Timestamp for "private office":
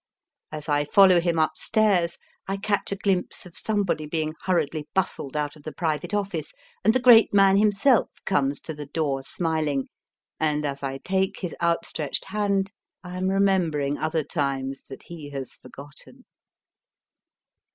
5.71-6.53